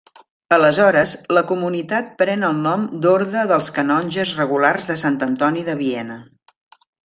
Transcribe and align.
Aleshores, 0.55 1.11
la 1.37 1.43
comunitat 1.51 2.07
pren 2.23 2.47
el 2.49 2.57
nom 2.63 2.87
d'Orde 3.05 3.45
dels 3.53 3.69
Canonges 3.77 4.35
Regulars 4.41 4.93
de 4.93 4.97
Sant 5.05 5.23
Antoni 5.31 5.69
de 5.71 5.81
Viena. 5.87 6.21